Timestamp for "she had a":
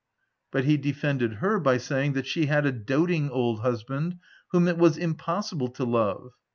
2.25-2.71